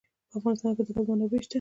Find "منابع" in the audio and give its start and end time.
1.09-1.39